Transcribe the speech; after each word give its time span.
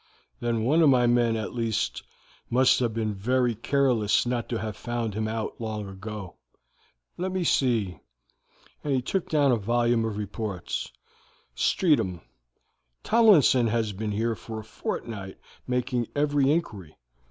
"Then 0.39 0.63
one 0.63 0.81
of 0.81 0.89
my 0.89 1.05
men, 1.05 1.35
at 1.37 1.53
least, 1.53 2.01
must 2.49 2.79
have 2.79 2.91
been 2.91 3.13
very 3.13 3.53
careless 3.53 4.25
not 4.25 4.49
to 4.49 4.57
have 4.57 4.75
found 4.75 5.13
him 5.13 5.27
out 5.27 5.61
long 5.61 5.87
ago. 5.87 6.37
Let 7.17 7.31
me 7.31 7.43
see;" 7.43 7.99
and 8.83 8.95
he 8.95 9.01
took 9.03 9.29
down 9.29 9.51
a 9.51 9.57
volume 9.57 10.03
of 10.03 10.17
reports. 10.17 10.91
"Streatham. 11.53 12.21
Tomlinson 13.03 13.67
has 13.67 13.93
been 13.93 14.11
here 14.13 14.31
a 14.31 14.35
fortnight 14.65 15.37
making 15.67 16.07
every 16.15 16.51
inquiry. 16.51 16.97